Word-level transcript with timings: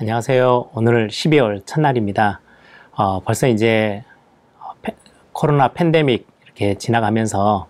안녕하세요. 0.00 0.70
오늘 0.74 1.08
12월 1.08 1.66
첫날입니다. 1.66 2.40
어, 2.92 3.18
벌써 3.18 3.48
이제 3.48 4.04
페, 4.80 4.94
코로나 5.32 5.72
팬데믹 5.72 6.24
이렇게 6.44 6.76
지나가면서 6.76 7.66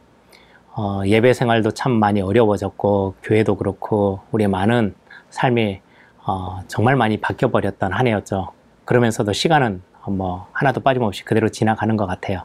어, 0.77 1.01
예배 1.07 1.33
생활도 1.33 1.71
참 1.71 1.93
많이 1.93 2.21
어려워졌고 2.21 3.15
교회도 3.23 3.57
그렇고 3.57 4.21
우리 4.31 4.47
많은 4.47 4.95
삶이 5.31 5.81
어, 6.27 6.61
정말 6.67 6.97
많이 6.97 7.17
바뀌어 7.17 7.51
버렸던 7.51 7.95
한 7.95 8.07
해였죠. 8.07 8.53
그러면서도 8.85 9.33
시간은 9.33 9.81
뭐 10.09 10.49
하나도 10.53 10.83
빠짐없이 10.83 11.25
그대로 11.25 11.49
지나가는 11.49 11.97
것 11.97 12.05
같아요. 12.05 12.43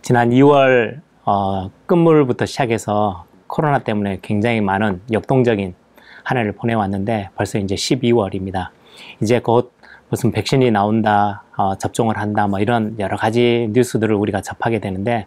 지난 0.00 0.30
2월 0.30 1.00
어, 1.24 1.72
끝물부터 1.86 2.46
시작해서 2.46 3.26
코로나 3.48 3.80
때문에 3.80 4.20
굉장히 4.22 4.60
많은 4.60 5.02
역동적인 5.10 5.74
한 6.22 6.38
해를 6.38 6.52
보내왔는데 6.52 7.30
벌써 7.34 7.58
이제 7.58 7.74
12월입니다. 7.74 8.77
이제 9.22 9.40
곧 9.40 9.72
무슨 10.10 10.32
백신이 10.32 10.70
나온다, 10.70 11.44
어, 11.56 11.76
접종을 11.76 12.18
한다, 12.18 12.46
뭐 12.46 12.60
이런 12.60 12.96
여러 12.98 13.16
가지 13.16 13.68
뉴스들을 13.72 14.14
우리가 14.14 14.40
접하게 14.40 14.78
되는데 14.78 15.26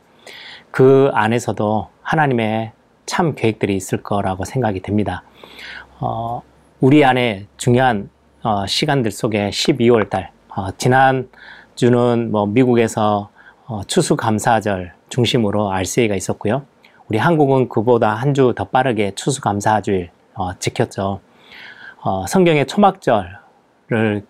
그 0.72 1.12
안에서도 1.14 1.90
하나님의 2.02 2.72
참 3.06 3.36
계획들이 3.36 3.76
있을 3.76 4.02
거라고 4.02 4.46
생각이 4.46 4.82
됩니다. 4.82 5.24
어, 6.00 6.42
우리 6.80 7.06
안에 7.06 7.48
중요한 7.58 8.10
어, 8.44 8.66
시간들 8.66 9.12
속에 9.12 9.50
12월 9.50 10.10
달, 10.10 10.32
어, 10.56 10.72
지난 10.78 11.30
주는 11.76 12.32
뭐 12.32 12.46
미국에서 12.48 13.30
어, 13.68 13.84
추수감사절 13.86 14.94
중심으로 15.10 15.72
RCA가 15.72 16.16
있었고요. 16.16 16.64
우리 17.08 17.18
한국은 17.18 17.70
그보다 17.70 18.14
한 18.16 18.34
주 18.34 18.54
더 18.54 18.66
빠르게 18.66 19.12
추수감사주일 19.16 20.10
어, 20.36 20.54
지켰죠. 20.58 21.20
어, 22.02 22.26
성경의 22.28 22.66
초막절 22.68 23.38
를 23.92 24.26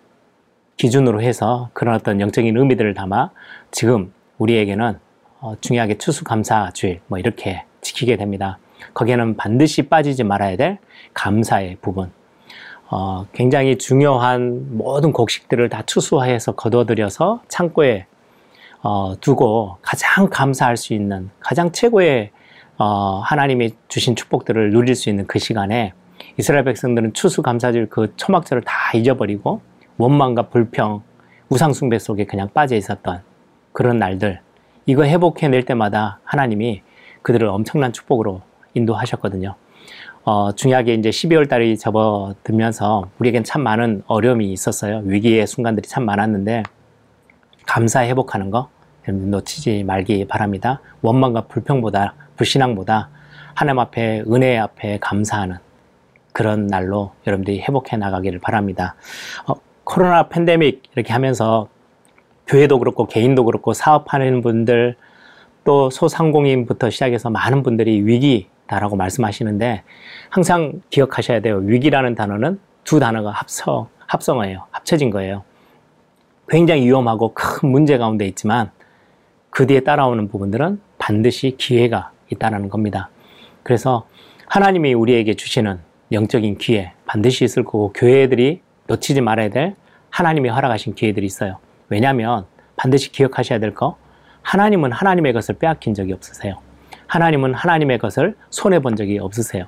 기준으로 0.76 1.22
해서 1.22 1.70
그런 1.72 1.94
어떤 1.94 2.20
영적인 2.20 2.56
의미들을 2.56 2.94
담아 2.94 3.30
지금 3.70 4.12
우리에게는 4.38 4.98
어, 5.38 5.54
중요하게 5.60 5.98
추수감사주일 5.98 7.00
뭐 7.06 7.20
이렇게 7.20 7.64
지키게 7.80 8.16
됩니다. 8.16 8.58
거기에는 8.92 9.36
반드시 9.36 9.82
빠지지 9.82 10.24
말아야 10.24 10.56
될 10.56 10.78
감사의 11.14 11.76
부분. 11.80 12.10
어, 12.90 13.26
굉장히 13.32 13.78
중요한 13.78 14.76
모든 14.76 15.12
곡식들을 15.12 15.68
다 15.68 15.82
추수해서 15.86 16.52
거둬들여서 16.52 17.42
창고에 17.46 18.06
어, 18.82 19.14
두고 19.20 19.76
가장 19.80 20.28
감사할 20.28 20.76
수 20.76 20.92
있는 20.92 21.30
가장 21.38 21.70
최고의 21.70 22.32
어, 22.78 23.20
하나님이 23.24 23.74
주신 23.86 24.16
축복들을 24.16 24.72
누릴 24.72 24.96
수 24.96 25.08
있는 25.08 25.28
그 25.28 25.38
시간에 25.38 25.92
이스라엘 26.38 26.64
백성들은 26.64 27.12
추수감사절 27.12 27.86
그 27.86 28.14
초막절을 28.16 28.62
다 28.62 28.72
잊어버리고 28.94 29.60
원망과 29.98 30.48
불평, 30.48 31.02
우상숭배 31.48 31.98
속에 31.98 32.24
그냥 32.24 32.48
빠져 32.54 32.76
있었던 32.76 33.20
그런 33.72 33.98
날들 33.98 34.40
이거 34.86 35.04
회복해낼 35.04 35.64
때마다 35.64 36.20
하나님이 36.24 36.82
그들을 37.22 37.46
엄청난 37.48 37.92
축복으로 37.92 38.40
인도하셨거든요. 38.74 39.54
어, 40.24 40.52
중요하게 40.52 40.94
이제 40.94 41.10
12월 41.10 41.48
달이 41.48 41.76
접어들면서 41.76 43.10
우리에겐 43.18 43.44
참 43.44 43.62
많은 43.62 44.02
어려움이 44.06 44.52
있었어요. 44.52 45.02
위기의 45.04 45.46
순간들이 45.46 45.88
참 45.88 46.04
많았는데 46.04 46.62
감사 47.66 48.04
회복하는 48.04 48.50
거 48.50 48.68
놓치지 49.06 49.84
말기 49.84 50.24
바랍니다. 50.26 50.80
원망과 51.02 51.42
불평보다 51.42 52.14
불신앙보다 52.36 53.10
하나님 53.54 53.80
앞에 53.80 54.22
은혜 54.32 54.56
앞에 54.58 54.98
감사하는 55.00 55.58
그런 56.32 56.66
날로 56.66 57.12
여러분들이 57.26 57.60
회복해 57.60 57.96
나가기를 57.96 58.40
바랍니다. 58.40 58.94
어, 59.46 59.54
코로나 59.84 60.28
팬데믹 60.28 60.82
이렇게 60.94 61.12
하면서 61.12 61.68
교회도 62.46 62.78
그렇고 62.78 63.06
개인도 63.06 63.44
그렇고 63.44 63.72
사업하는 63.72 64.40
분들 64.40 64.96
또 65.64 65.90
소상공인부터 65.90 66.90
시작해서 66.90 67.30
많은 67.30 67.62
분들이 67.62 68.00
위기다라고 68.04 68.96
말씀하시는데 68.96 69.82
항상 70.28 70.82
기억하셔야 70.90 71.40
돼요. 71.40 71.58
위기라는 71.58 72.14
단어는 72.14 72.58
두 72.84 72.98
단어가 72.98 73.30
합성, 73.30 73.88
합성어예요. 74.06 74.66
합쳐진 74.70 75.10
거예요. 75.10 75.44
굉장히 76.48 76.84
위험하고 76.84 77.32
큰 77.34 77.70
문제 77.70 77.96
가운데 77.96 78.26
있지만 78.26 78.70
그 79.50 79.66
뒤에 79.66 79.80
따라오는 79.80 80.28
부분들은 80.28 80.80
반드시 80.98 81.56
기회가 81.56 82.10
있다는 82.30 82.68
겁니다. 82.68 83.10
그래서 83.62 84.06
하나님이 84.46 84.94
우리에게 84.94 85.34
주시는 85.34 85.78
영적인 86.12 86.58
기회 86.58 86.92
반드시 87.06 87.44
있을 87.44 87.64
거고 87.64 87.92
교회들이 87.92 88.60
놓치지 88.86 89.20
말아야 89.20 89.48
될 89.50 89.74
하나님이 90.10 90.48
허락하신 90.48 90.94
기회들이 90.94 91.26
있어요. 91.26 91.58
왜냐하면 91.88 92.46
반드시 92.76 93.12
기억하셔야 93.12 93.58
될 93.58 93.74
거, 93.74 93.96
하나님은 94.42 94.92
하나님의 94.92 95.32
것을 95.32 95.56
빼앗긴 95.56 95.94
적이 95.94 96.12
없으세요. 96.14 96.56
하나님은 97.06 97.54
하나님의 97.54 97.98
것을 97.98 98.36
손해 98.50 98.80
본 98.80 98.96
적이 98.96 99.18
없으세요. 99.18 99.66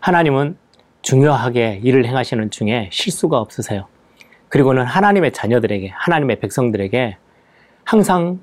하나님은 0.00 0.56
중요하게 1.02 1.80
일을 1.82 2.06
행하시는 2.06 2.50
중에 2.50 2.88
실수가 2.92 3.38
없으세요. 3.38 3.86
그리고는 4.48 4.84
하나님의 4.84 5.32
자녀들에게, 5.32 5.88
하나님의 5.94 6.40
백성들에게 6.40 7.16
항상 7.84 8.40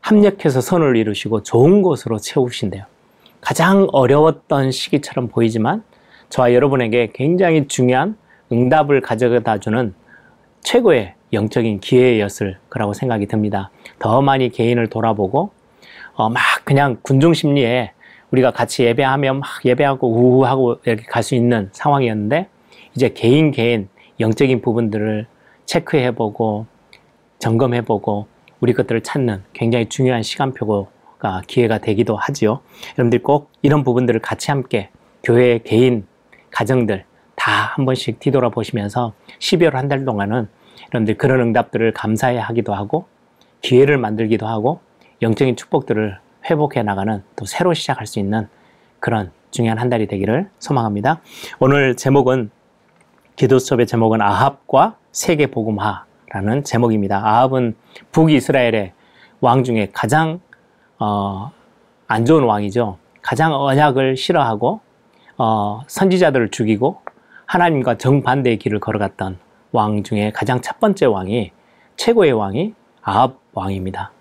합력해서 0.00 0.60
선을 0.60 0.96
이루시고 0.96 1.42
좋은 1.42 1.82
곳으로 1.82 2.18
채우신대요. 2.18 2.84
가장 3.40 3.88
어려웠던 3.92 4.70
시기처럼 4.70 5.28
보이지만 5.28 5.82
저와 6.28 6.52
여러분에게 6.52 7.10
굉장히 7.14 7.66
중요한 7.68 8.16
응답을 8.52 9.00
가져다 9.00 9.58
주는 9.58 9.94
최고의 10.62 11.14
영적인 11.32 11.80
기회였을 11.80 12.58
거라고 12.70 12.92
생각이 12.92 13.26
듭니다. 13.26 13.70
더 13.98 14.22
많이 14.22 14.48
개인을 14.48 14.88
돌아보고 14.88 15.50
어, 16.14 16.28
막 16.28 16.40
그냥 16.64 16.98
군중 17.02 17.34
심리에 17.34 17.92
우리가 18.30 18.50
같이 18.50 18.84
예배하면 18.84 19.40
막 19.40 19.48
예배하고 19.64 20.08
우우하고 20.08 20.80
이렇게 20.84 21.04
갈 21.04 21.22
수 21.22 21.34
있는 21.34 21.68
상황이었는데 21.72 22.48
이제 22.94 23.08
개인 23.10 23.50
개인 23.50 23.88
영적인 24.20 24.62
부분들을 24.62 25.26
체크해보고 25.66 26.66
점검해보고 27.38 28.26
우리 28.60 28.72
것들을 28.72 29.02
찾는 29.02 29.42
굉장히 29.52 29.88
중요한 29.88 30.22
시간표가 30.22 31.42
기회가 31.46 31.78
되기도 31.78 32.16
하지요. 32.16 32.60
여러분들 32.96 33.22
꼭 33.22 33.50
이런 33.62 33.84
부분들을 33.84 34.20
같이 34.20 34.50
함께 34.50 34.88
교회 35.22 35.58
개인 35.58 36.06
가정들 36.56 37.04
다 37.34 37.74
한 37.76 37.84
번씩 37.84 38.18
뒤돌아보시면서 38.18 39.12
12월 39.40 39.72
한 39.72 39.88
달 39.88 40.06
동안은 40.06 40.48
여러분들 40.88 41.18
그런 41.18 41.40
응답들을 41.40 41.92
감사해 41.92 42.38
하기도 42.38 42.72
하고 42.74 43.06
기회를 43.60 43.98
만들기도 43.98 44.46
하고 44.46 44.80
영적인 45.20 45.56
축복들을 45.56 46.18
회복해 46.48 46.82
나가는 46.82 47.22
또 47.36 47.44
새로 47.44 47.74
시작할 47.74 48.06
수 48.06 48.18
있는 48.18 48.48
그런 49.00 49.32
중요한 49.50 49.78
한 49.78 49.90
달이 49.90 50.06
되기를 50.06 50.48
소망합니다. 50.58 51.20
오늘 51.58 51.94
제목은 51.94 52.50
기도 53.36 53.58
수업의 53.58 53.86
제목은 53.86 54.22
아합과 54.22 54.96
세계 55.12 55.48
복음화라는 55.48 56.64
제목입니다. 56.64 57.18
아합은 57.18 57.76
북이스라엘의 58.12 58.92
왕 59.40 59.62
중에 59.62 59.90
가장 59.92 60.40
어, 60.98 61.50
안 62.06 62.24
좋은 62.24 62.44
왕이죠. 62.44 62.96
가장 63.20 63.52
언약을 63.52 64.16
싫어하고 64.16 64.85
어, 65.38 65.82
선지자들을 65.86 66.50
죽이고 66.50 67.00
하나님과 67.46 67.98
정반대의 67.98 68.58
길을 68.58 68.80
걸어갔던 68.80 69.38
왕 69.72 70.02
중에 70.02 70.32
가장 70.32 70.60
첫 70.60 70.80
번째 70.80 71.06
왕이 71.06 71.52
최고의 71.96 72.32
왕이 72.32 72.74
아합 73.02 73.36
왕입니다. 73.52 74.12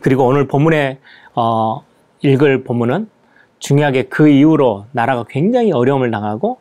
그리고 0.00 0.26
오늘 0.26 0.46
본문에 0.46 0.98
어, 1.34 1.84
읽을 2.22 2.64
본문은 2.64 3.08
중요하게 3.58 4.04
그 4.04 4.28
이후로 4.28 4.86
나라가 4.92 5.24
굉장히 5.28 5.72
어려움을 5.72 6.10
당하고 6.10 6.58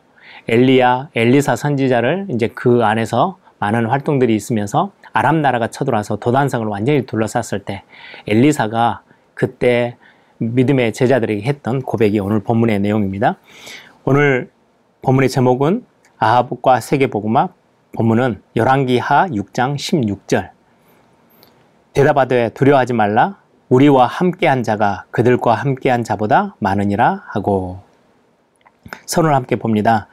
엘리야, 0.47 1.09
엘리사 1.16 1.56
선지자를 1.56 2.28
이제 2.30 2.47
그 2.47 2.84
안에서 2.84 3.38
많은 3.59 3.86
활동들이 3.88 4.36
있으면서 4.36 4.92
아람 5.13 5.42
나라가 5.42 5.68
쳐들어와서 5.68 6.18
도단성을 6.18 6.68
완전히 6.68 7.06
둘러쌌을 7.06 7.63
때 7.63 7.83
엘리사가 8.27 9.01
그때 9.33 9.98
믿음의 10.38 10.94
제자들에게 10.94 11.42
했던 11.44 11.82
고백이 11.82 12.20
오늘 12.20 12.42
본문의 12.42 12.80
내용입니다. 12.80 13.38
오늘 14.04 14.50
본문의 15.02 15.30
제목은 15.30 15.86
아합과 16.18 16.80
세계복음화 16.80 17.50
본문은 17.94 18.42
열왕기하 18.56 19.28
6장 19.30 19.76
16절 19.76 20.50
대답하되 21.94 22.50
두려워하지 22.50 22.94
말라 22.94 23.38
우리와 23.70 24.06
함께한 24.06 24.64
자가 24.64 25.06
그들과 25.12 25.56
함께한 25.56 26.04
자보다 26.04 26.56
많으니라 26.60 27.24
하고 27.28 27.80
선을 29.06 29.34
함께 29.34 29.56
봅니다. 29.56 30.08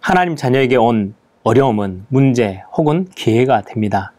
하나님 0.00 0.36
자녀에게 0.36 0.76
온 0.76 1.14
어려움은 1.42 2.06
문제 2.08 2.62
혹은 2.76 3.06
기회가 3.14 3.62
됩니다. 3.62 4.12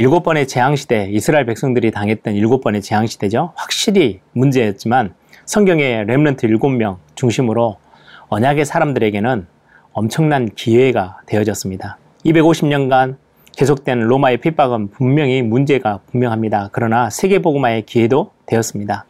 일곱 0.00 0.22
번의 0.22 0.48
재앙시대, 0.48 1.10
이스라엘 1.10 1.44
백성들이 1.44 1.90
당했던 1.90 2.34
일곱 2.34 2.62
번의 2.62 2.80
재앙시대죠. 2.80 3.52
확실히 3.54 4.20
문제였지만 4.32 5.12
성경의 5.44 6.06
렘런트 6.06 6.46
일곱 6.46 6.70
명 6.70 6.96
중심으로 7.16 7.76
언약의 8.28 8.64
사람들에게는 8.64 9.46
엄청난 9.92 10.48
기회가 10.54 11.18
되어졌습니다. 11.26 11.98
250년간 12.24 13.16
계속된 13.54 14.00
로마의 14.00 14.38
핍박은 14.38 14.92
분명히 14.92 15.42
문제가 15.42 16.00
분명합니다. 16.10 16.70
그러나 16.72 17.10
세계복음화의 17.10 17.82
기회도 17.82 18.30
되었습니다. 18.46 19.04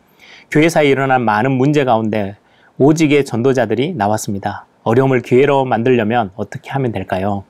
교회사에 0.51 0.89
일어난 0.89 1.25
많은 1.25 1.53
문제 1.53 1.85
가운데 1.85 2.35
오직의 2.79 3.27
전도자들이 3.27 3.95
나왔습니다. 3.95 4.67
어려움을 4.83 5.23
기회로 5.23 5.67
만들려면 5.67 6.33
어떻게 6.35 6.73
하면 6.73 6.91
될까요? 6.91 7.45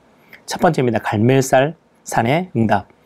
첫 0.45 0.61
번째입니다. 0.61 0.99
갈멜살 0.99 1.73
산의 2.03 2.51
응답. 2.55 3.00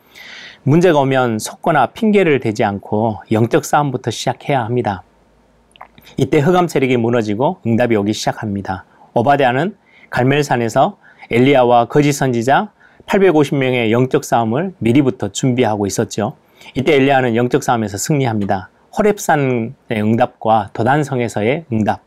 문제가 0.68 0.98
오면 0.98 1.38
속거나 1.38 1.86
핑계를 1.92 2.40
대지 2.40 2.64
않고 2.64 3.20
영적 3.30 3.64
싸움부터 3.64 4.10
시작해야 4.10 4.64
합니다. 4.64 5.04
이때 6.16 6.40
흑암 6.40 6.66
세력이 6.66 6.96
무너지고 6.96 7.60
응답이 7.64 7.94
오기 7.94 8.12
시작합니다. 8.12 8.84
오바데아는 9.14 9.76
갈멜산에서 10.10 10.98
엘리야와 11.30 11.84
거짓 11.84 12.14
선지자 12.14 12.72
850명의 13.06 13.92
영적 13.92 14.24
싸움을 14.24 14.74
미리부터 14.78 15.28
준비하고 15.30 15.86
있었죠. 15.86 16.34
이때 16.74 16.96
엘리야는 16.96 17.36
영적 17.36 17.62
싸움에서 17.62 17.96
승리합니다. 17.96 18.70
호렙산의 18.98 19.72
응답과 19.92 20.70
도단성에서의 20.72 21.66
응답. 21.72 22.00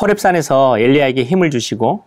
호렙산에서 0.00 0.78
엘리야에게 0.78 1.24
힘을 1.24 1.50
주시고 1.50 2.04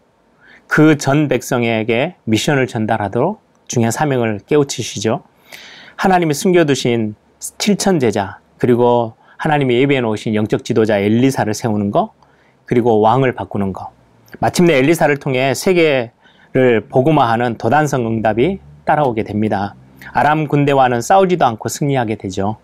그 0.67 0.95
전 0.97 1.27
백성에게 1.27 2.15
미션을 2.23 2.67
전달하도록 2.67 3.41
중요한 3.67 3.91
사명을 3.91 4.39
깨우치시죠. 4.47 5.23
하나님이 5.99 6.33
숨겨두신 6.33 7.13
7천 7.39 7.99
제자 7.99 8.39
그리고 8.57 9.15
하나님이 9.35 9.75
예비해 9.81 9.99
놓으신 9.99 10.33
영적 10.33 10.63
지도자 10.63 10.97
엘리사를 10.97 11.53
세우는 11.53 11.91
거 11.91 12.13
그리고 12.63 13.01
왕을 13.01 13.33
바꾸는 13.33 13.73
거 13.73 13.91
마침내 14.39 14.77
엘리사를 14.77 15.17
통해 15.17 15.53
세계를 15.53 16.85
복음화하는 16.87 17.57
도단성 17.57 18.07
응답이 18.07 18.59
따라오게 18.85 19.23
됩니다. 19.23 19.75
아람 20.13 20.47
군대와는 20.47 21.01
싸우지도 21.01 21.45
않고 21.45 21.67
승리하게 21.67 22.15
되죠. 22.15 22.55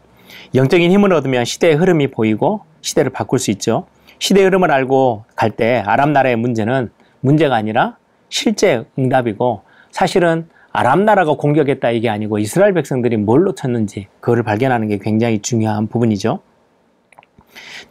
영적인 0.53 0.89
힘을 0.89 1.11
얻으면 1.11 1.43
시대의 1.43 1.75
흐름이 1.75 2.11
보이고 2.11 2.61
시대를 2.79 3.11
바꿀 3.11 3.39
수 3.39 3.51
있죠. 3.51 3.85
시대의 4.19 4.45
흐름을 4.45 4.71
알고 4.71 5.25
갈 5.35 5.51
때 5.51 5.83
아람 5.85 6.13
나라의 6.13 6.37
문제는 6.37 6.89
문제가 7.19 7.57
아니라 7.57 7.97
실제 8.29 8.85
응답이고 8.97 9.63
사실은 9.91 10.47
아람 10.75 11.05
나라가 11.05 11.35
공격했다 11.35 11.91
이게 11.91 12.09
아니고 12.09 12.37
이스라엘 12.37 12.73
백성들이 12.73 13.15
뭘 13.15 13.43
놓쳤는지 13.43 14.07
그거를 14.19 14.43
발견하는 14.43 14.89
게 14.89 14.97
굉장히 14.97 15.39
중요한 15.39 15.87
부분이죠. 15.87 16.41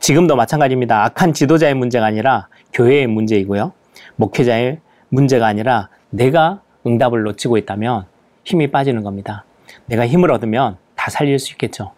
지금도 0.01 0.37
마찬가지입니다. 0.37 1.03
악한 1.05 1.33
지도자의 1.33 1.73
문제가 1.73 2.05
아니라 2.05 2.49
교회의 2.75 3.07
문제이고요. 3.07 3.73
목회자의 4.17 4.81
문제가 5.09 5.47
아니라 5.47 5.89
내가 6.11 6.61
응답을 6.87 7.23
놓치고 7.23 7.57
있다면 7.57 8.05
힘이 8.45 8.71
빠지는 8.71 9.03
겁니다. 9.03 9.47
내가 9.87 10.07
힘을 10.07 10.31
얻으면 10.31 10.77
다 10.95 11.11
살릴 11.11 11.39
수 11.39 11.53
있겠죠. 11.53 11.93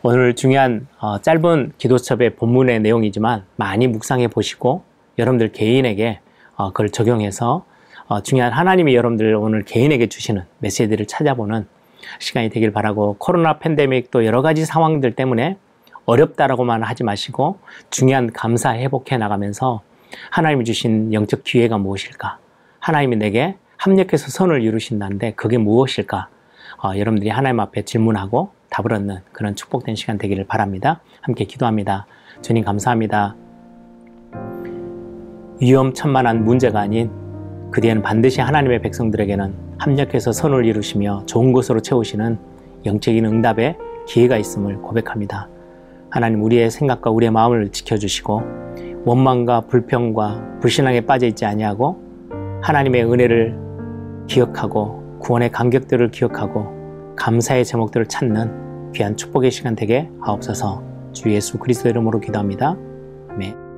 오늘 0.00 0.34
중요한 0.34 0.86
어, 1.00 1.20
짧은 1.20 1.72
기도첩의 1.76 2.36
본문의 2.36 2.80
내용이지만 2.80 3.44
많이 3.56 3.86
묵상해 3.86 4.28
보시고 4.28 4.84
여러분들 5.18 5.52
개인에게 5.52 6.20
어, 6.56 6.68
그걸 6.68 6.88
적용해서 6.88 7.66
어, 8.10 8.20
중요한 8.20 8.52
하나님이 8.52 8.96
여러분들 8.96 9.36
오늘 9.36 9.62
개인에게 9.62 10.08
주시는 10.08 10.42
메시지를 10.58 11.06
찾아보는 11.06 11.68
시간이 12.18 12.48
되길 12.50 12.72
바라고 12.72 13.14
코로나 13.20 13.60
팬데믹 13.60 14.10
또 14.10 14.26
여러 14.26 14.42
가지 14.42 14.64
상황들 14.64 15.12
때문에 15.12 15.58
어렵다라고만 16.06 16.82
하지 16.82 17.04
마시고 17.04 17.60
중요한 17.88 18.32
감사 18.32 18.74
회복해 18.74 19.16
나가면서 19.16 19.82
하나님이 20.30 20.64
주신 20.64 21.12
영적 21.14 21.44
기회가 21.44 21.78
무엇일까? 21.78 22.38
하나님이 22.80 23.14
내게 23.14 23.54
합력해서 23.76 24.28
선을 24.28 24.60
이루신다는데 24.62 25.34
그게 25.36 25.56
무엇일까? 25.56 26.28
어, 26.82 26.90
여러분들이 26.96 27.30
하나님 27.30 27.60
앞에 27.60 27.82
질문하고 27.82 28.50
답을 28.70 28.92
얻는 28.92 29.18
그런 29.30 29.54
축복된 29.54 29.94
시간 29.94 30.18
되기를 30.18 30.48
바랍니다. 30.48 31.00
함께 31.20 31.44
기도합니다. 31.44 32.06
주님 32.42 32.64
감사합니다. 32.64 33.36
위험천만한 35.60 36.44
문제가 36.44 36.80
아닌 36.80 37.19
그 37.70 37.80
뒤에는 37.80 38.02
반드시 38.02 38.40
하나님의 38.40 38.82
백성들에게는 38.82 39.54
합력해서 39.78 40.32
선을 40.32 40.64
이루시며 40.64 41.24
좋은 41.26 41.52
것으로 41.52 41.80
채우시는 41.80 42.38
영적인 42.84 43.24
응답의 43.24 43.76
기회가 44.06 44.36
있음을 44.36 44.78
고백합니다. 44.78 45.48
하나님 46.10 46.42
우리의 46.42 46.70
생각과 46.70 47.10
우리의 47.10 47.30
마음을 47.30 47.70
지켜주시고 47.70 48.42
원망과 49.04 49.62
불평과 49.62 50.58
불신앙에 50.60 51.02
빠져 51.02 51.26
있지 51.26 51.44
아니하고 51.44 51.96
하나님의 52.62 53.04
은혜를 53.04 53.56
기억하고 54.26 55.18
구원의 55.20 55.50
감격들을 55.52 56.10
기억하고 56.10 57.14
감사의 57.16 57.64
제목들을 57.64 58.06
찾는 58.06 58.92
귀한 58.92 59.16
축복의 59.16 59.50
시간 59.50 59.76
되게 59.76 60.10
하옵소서 60.20 60.82
주 61.12 61.30
예수 61.32 61.58
그리스도 61.58 61.88
이름으로 61.88 62.20
기도합니다. 62.20 62.76
아멘. 63.30 63.69